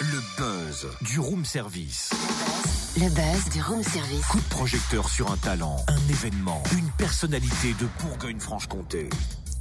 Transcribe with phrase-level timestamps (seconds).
[0.00, 2.10] Le buzz du room service.
[2.96, 4.26] Le buzz du room service.
[4.26, 9.08] Coup de projecteur sur un talent, un événement, une personnalité de Bourgogne-Franche-Comté.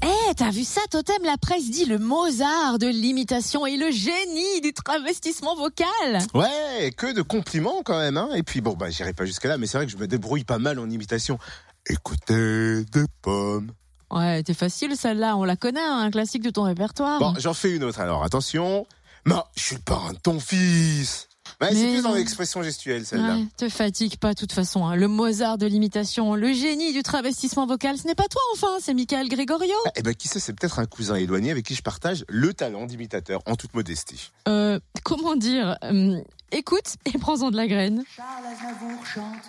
[0.04, 1.24] Eh, t'as vu ça, Totem?
[1.24, 5.88] La presse dit le Mozart de l'imitation et le génie du travestissement vocal.
[6.34, 8.18] Ouais, que de compliments quand même.
[8.18, 8.32] Hein.
[8.36, 10.44] Et puis bon, bah j'irai pas jusque là, mais c'est vrai que je me débrouille
[10.44, 11.40] pas mal en imitation.
[11.88, 13.72] Écoutez des pommes.
[14.12, 17.20] Ouais, t'es facile celle-là, on la connaît, hein, un classique de ton répertoire.
[17.20, 18.24] Bon, j'en fais une autre alors.
[18.24, 18.88] Attention.
[19.26, 21.28] Ma, je suis le parrain de ton fils.
[21.62, 22.16] Ouais, c'est plus dans non.
[22.16, 23.36] l'expression gestuelle celle-là.
[23.36, 24.86] Ouais, te fatigue pas de toute façon.
[24.88, 24.96] hein.
[24.96, 28.94] Le Mozart de l'imitation, le génie du travestissement vocal, ce n'est pas toi enfin, c'est
[28.94, 29.76] Michael Gregorio.
[29.96, 32.86] Eh ben qui sait, c'est peut-être un cousin éloigné avec qui je partage le talent
[32.86, 34.32] d'imitateur en toute modestie.
[34.48, 38.04] Euh, comment dire hum, Écoute et prends-en de la graine.
[38.16, 39.44] Charles Aznavour chante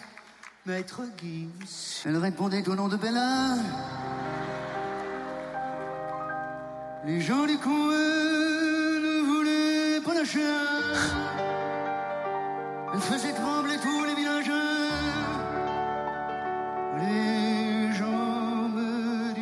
[0.67, 1.49] Maître Gims.
[2.07, 3.55] Elle répondait au nom de Bella.
[7.07, 10.41] Les gens du coin ne voulaient pas lâcher.
[12.93, 14.55] Elle faisait trembler tous les villageois.
[16.99, 19.33] Les gens me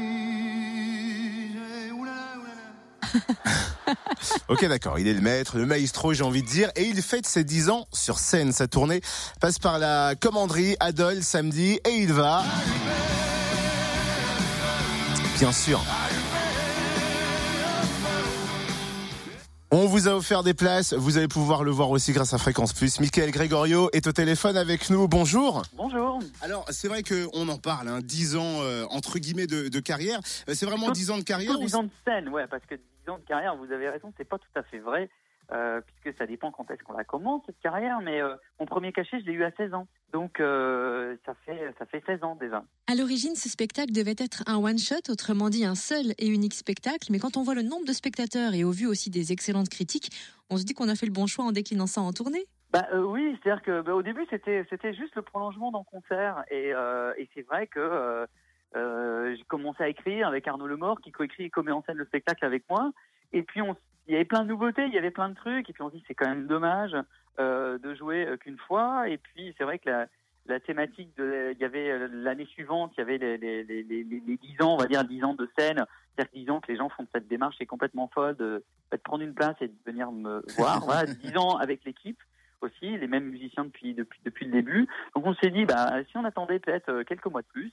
[1.50, 3.94] disaient oula, oula.
[4.48, 7.26] Ok, d'accord, il est le maître, le maestro, j'ai envie de dire, et il fête
[7.26, 8.52] ses 10 ans sur scène.
[8.52, 9.00] Sa tournée
[9.40, 12.44] passe par la commanderie Adol samedi, et il va...
[15.38, 15.80] Bien sûr.
[19.70, 22.72] On vous a offert des places, vous allez pouvoir le voir aussi grâce à Fréquence
[22.72, 23.00] Plus.
[23.00, 25.62] Michael Gregorio est au téléphone avec nous, bonjour.
[25.76, 26.20] Bonjour.
[26.40, 30.20] Alors, c'est vrai qu'on en parle, hein, 10 ans euh, entre guillemets de, de carrière.
[30.48, 32.46] Euh, C'est vraiment Tout- 10 ans de carrière Plutôt ou 10 ans de scène, ouais,
[32.46, 35.10] parce que 10 ans de carrière, vous avez raison, c'est pas tout à fait vrai,
[35.52, 35.82] euh,
[36.16, 39.26] ça dépend quand est-ce qu'on la commence, cette carrière, mais euh, mon premier cachet, je
[39.26, 39.86] l'ai eu à 16 ans.
[40.12, 42.64] Donc, euh, ça, fait, ça fait 16 ans déjà.
[42.86, 47.08] À l'origine, ce spectacle devait être un one-shot, autrement dit un seul et unique spectacle,
[47.10, 50.10] mais quand on voit le nombre de spectateurs et au vu aussi des excellentes critiques,
[50.50, 52.44] on se dit qu'on a fait le bon choix en déclinant ça en tournée.
[52.72, 56.44] Bah euh, oui, c'est-à-dire que bah, au début c'était c'était juste le prolongement d'un concert
[56.50, 58.26] et, et c'est vrai que
[58.74, 62.44] j'ai commencé à écrire avec Arnaud Lemort qui coécrit et commet en scène le spectacle
[62.44, 62.92] avec moi
[63.32, 65.68] et puis on il y avait plein de nouveautés, il y avait plein de trucs
[65.68, 66.96] et puis on se dit c'est quand même dommage
[67.38, 70.06] euh, de jouer euh, qu'une fois et puis c'est vrai que la
[70.46, 73.82] la thématique de il y avait euh, l'année suivante, il y avait les, les, les,
[73.82, 75.84] les, les 10 ans, on va dire 10 ans de scène,
[76.16, 78.96] c'est-à-dire 10 ans que les gens font cette démarche qui est complètement folle de, de
[78.96, 80.80] prendre une place et de venir me voir.
[80.86, 82.18] Voilà, 10 ans avec l'équipe
[82.62, 84.88] aussi, les mêmes musiciens depuis depuis depuis le début.
[85.14, 87.70] Donc on s'est dit bah si on attendait peut-être euh, quelques mois de plus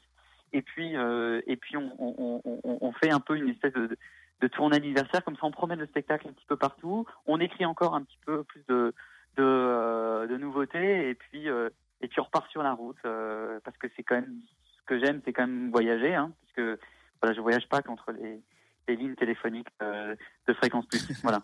[0.51, 3.97] et puis euh, et puis on, on, on- on fait un peu une espèce de,
[4.41, 7.65] de tournée anniversaire comme ça on promène le spectacle un petit peu partout, on écrit
[7.65, 8.93] encore un petit peu plus de
[9.37, 11.69] de, euh, de nouveautés et puis euh,
[12.01, 14.41] et puis on repart sur la route euh, parce que c'est quand même
[14.77, 16.79] ce que j'aime c'est quand même voyager hein puisque
[17.21, 18.41] voilà je voyage pas qu'entre les
[18.87, 20.15] les lignes téléphoniques euh,
[20.47, 21.05] de fréquence plus.
[21.23, 21.39] Voilà.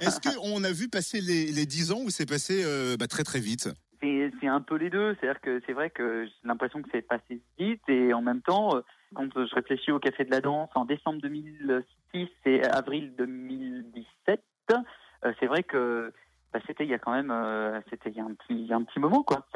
[0.00, 3.24] Est-ce qu'on a vu passer les, les 10 ans ou c'est passé euh, bah, très
[3.24, 3.68] très vite?
[4.00, 5.16] C'est un peu les deux.
[5.18, 8.76] C'est-à-dire que c'est vrai que j'ai l'impression que c'est passé vite et en même temps,
[9.14, 15.32] quand je réfléchis au Café de la Danse en décembre 2006 et avril 2017, euh,
[15.40, 16.12] c'est vrai que
[16.52, 19.00] bah, c'était il y a quand même euh, c'était il y a un petit un
[19.00, 19.46] moment quoi.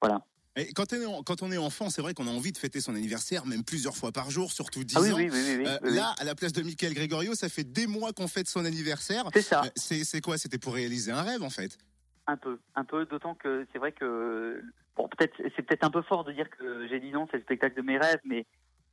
[0.00, 0.22] Voilà.
[0.56, 2.58] Et quand, on est, en- quand on est enfant, c'est vrai qu'on a envie de
[2.58, 5.16] fêter son anniversaire, même plusieurs fois par jour, surtout 10 Ah oui ans.
[5.16, 5.56] oui oui oui.
[5.58, 5.96] oui, Euh, oui, oui.
[5.96, 9.24] là, à la place de Michael Gregorio, ça fait des mois qu'on fête son anniversaire.
[9.32, 9.62] c'est ça.
[9.76, 10.38] C'est c'est quoi?
[10.38, 11.78] C'était pour réaliser un rêve en fait.
[12.26, 14.60] Un peu, un peu, d'autant que c'est vrai que
[14.96, 17.42] bon, peut-être c'est peut-être un peu fort de dire que j'ai 10 ans, c'est le
[17.44, 18.44] spectacle de mes rêves, mais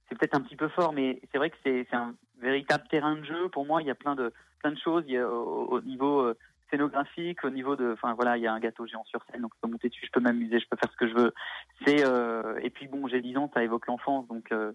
[0.08, 3.24] c'est peut-être un petit peu fort, mais c'est vrai que c'est un véritable terrain de
[3.24, 3.50] jeu.
[3.50, 5.04] Pour moi, il y a plein de plein de choses.
[5.08, 6.38] Il y a au, au niveau euh,
[6.70, 9.52] scénographique, au niveau de, enfin voilà, il y a un gâteau géant sur scène, donc
[9.56, 11.34] je peux monter dessus, je peux m'amuser, je peux faire ce que je veux.
[11.86, 14.74] C'est euh, et puis bon, j'ai 10 ans, ça évoque l'enfance, donc euh,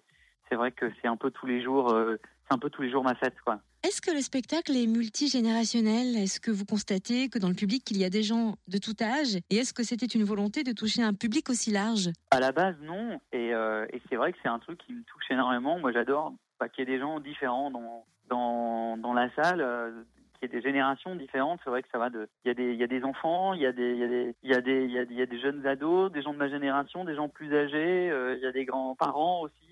[0.52, 2.90] c'est vrai que c'est un peu tous les jours, euh, c'est un peu tous les
[2.90, 3.60] jours ma fête, quoi.
[3.82, 6.14] Est-ce que le spectacle est multigénérationnel?
[6.14, 8.94] Est-ce que vous constatez que dans le public, il y a des gens de tout
[9.00, 9.36] âge?
[9.48, 12.10] Et est-ce que c'était une volonté de toucher un public aussi large?
[12.30, 13.18] À la base, non.
[13.32, 15.78] Et, euh, et c'est vrai que c'est un truc qui me touche énormément.
[15.78, 19.90] Moi, j'adore bah, qu'il y ait des gens différents dans, dans, dans la salle, euh,
[20.38, 21.58] qu'il y ait des générations différentes.
[21.64, 22.28] C'est vrai que ça va de.
[22.44, 24.04] Il y a des, il y a des enfants, il y a des, il y
[24.04, 26.12] a des, il y a des, il y a, il y a des jeunes ados,
[26.12, 28.10] des gens de ma génération, des gens plus âgés.
[28.10, 29.71] euh, il y a des grands-parents aussi.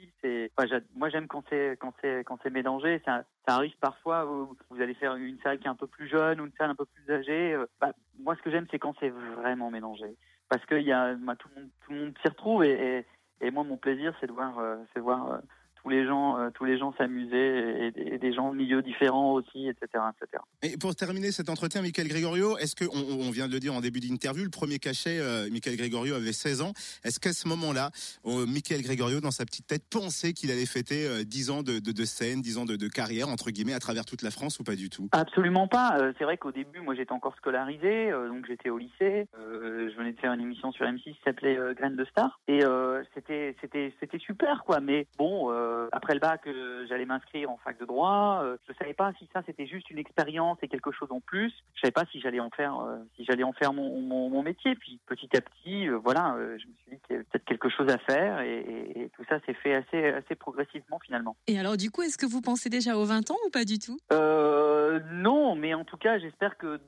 [0.94, 3.00] Moi, j'aime quand c'est, quand c'est, quand c'est mélangé.
[3.05, 6.40] Ça, arrive parfois où vous allez faire une salle qui est un peu plus jeune
[6.40, 7.55] ou une salle un peu plus âgée.
[7.55, 10.17] Euh, bah, moi, ce que j'aime, c'est quand c'est vraiment mélangé
[10.50, 11.49] parce que il y a bah, tout
[11.88, 12.99] le monde s'y retrouve et,
[13.40, 15.38] et, et moi mon plaisir c'est de voir euh, c'est voir euh,
[15.82, 19.32] tous les gens, euh, tous les gens s'amusaient et, et des gens de milieux différents
[19.32, 20.42] aussi, etc., etc.
[20.62, 23.74] Et pour terminer cet entretien, Michael Gregorio, est-ce que on, on vient de le dire
[23.74, 26.72] en début d'interview, le premier cachet, euh, Michael Gregorio avait 16 ans.
[27.04, 27.90] Est-ce qu'à ce moment-là,
[28.26, 31.78] euh, Michael Gregorio, dans sa petite tête, pensait qu'il allait fêter euh, 10 ans de,
[31.78, 34.58] de, de scène, 10 ans de, de carrière entre guillemets à travers toute la France
[34.60, 35.08] ou pas du tout?
[35.12, 35.96] Absolument pas.
[36.00, 39.26] Euh, c'est vrai qu'au début, moi, j'étais encore scolarisé, euh, donc j'étais au lycée.
[39.38, 42.40] Euh, je venais de faire une émission sur M6 qui s'appelait euh, Graines de Star,
[42.48, 44.80] et euh, c'était c'était c'était super, quoi.
[44.80, 48.40] Mais bon, euh, après le bac, euh, j'allais m'inscrire en fac de droit.
[48.43, 51.52] Euh, je savais pas si ça c'était juste une expérience et quelque chose en plus.
[51.75, 54.43] Je savais pas si j'allais en faire euh, si j'allais en faire mon, mon, mon
[54.43, 54.75] métier.
[54.76, 57.44] Puis petit à petit, euh, voilà, euh, je me suis dit qu'il y avait peut-être
[57.44, 61.37] quelque chose à faire, et, et- et tout ça s'est fait assez assez progressivement finalement.
[61.46, 63.78] Et alors, du coup, est-ce que vous pensez déjà aux 20 ans ou pas du
[63.78, 63.99] tout?
[64.12, 66.78] Euh, non, mais en tout cas, j'espère que.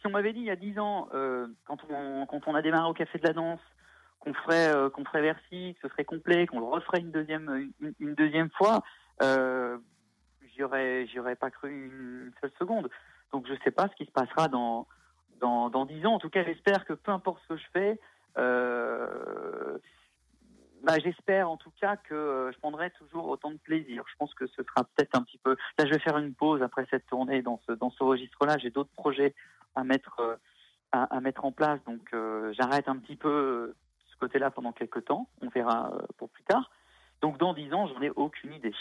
[0.00, 2.60] Si on m'avait dit il y a 10 ans, euh, quand, on, quand on a
[2.60, 3.58] démarré au Café de la Danse,
[4.24, 7.70] qu'on ferait, euh, qu'on ferait Versi, que ce serait complet, qu'on le referait une deuxième,
[8.00, 8.82] une, deuxième fois,
[9.22, 9.76] euh,
[10.54, 12.88] j'y aurais, pas cru une seule seconde.
[13.32, 14.86] Donc, je sais pas ce qui se passera dans,
[15.40, 16.14] dans, dans 10 ans.
[16.14, 18.00] En tout cas, j'espère que peu importe ce que je fais,
[18.38, 19.78] euh,
[20.82, 24.04] bah, j'espère en tout cas que euh, je prendrai toujours autant de plaisir.
[24.10, 25.56] Je pense que ce sera peut-être un petit peu.
[25.78, 28.58] Là, je vais faire une pause après cette tournée dans ce dans ce registre-là.
[28.58, 29.34] J'ai d'autres projets
[29.74, 30.36] à mettre euh,
[30.92, 32.14] à, mettre en place, donc
[32.52, 33.74] j'arrête un petit peu
[34.24, 35.28] côté-là pendant quelques temps.
[35.42, 36.70] On verra euh, pour plus tard.
[37.20, 38.72] Donc dans dix ans, j'en ai aucune idée.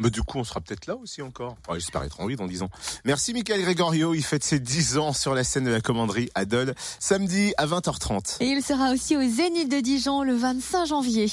[0.00, 1.56] Mais du coup, on sera peut-être là aussi encore.
[1.60, 2.70] Enfin, J'espère être en vie dans 10 ans.
[3.04, 6.46] Merci Michael Gregorio, il fête ses 10 ans sur la scène de la commanderie à
[6.46, 8.42] Dole, samedi à 20h30.
[8.42, 11.26] Et il sera aussi au Zénith de Dijon le 25 janvier.